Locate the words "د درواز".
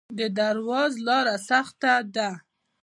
0.19-0.93